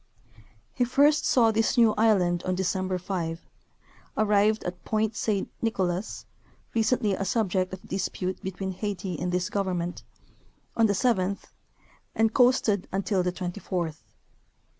He 0.73 0.83
first 0.83 1.27
saw 1.27 1.51
this 1.51 1.77
new 1.77 1.93
island 1.95 2.41
on 2.43 2.55
December 2.55 2.97
5; 2.97 3.45
arrived 4.17 4.63
at 4.63 4.83
Point 4.83 5.15
Saint 5.15 5.47
Nicolas 5.61 6.25
(recently 6.73 7.13
a 7.13 7.23
subject 7.23 7.71
of 7.71 7.87
dispute 7.87 8.41
between 8.41 8.71
Haiti 8.71 9.19
and 9.19 9.31
this 9.31 9.47
government) 9.51 10.01
on 10.75 10.87
the 10.87 10.95
seventh, 10.95 11.53
and 12.15 12.33
coasted 12.33 12.87
until 12.91 13.21
the 13.21 13.31
twenty 13.31 13.59
fourth. 13.59 14.01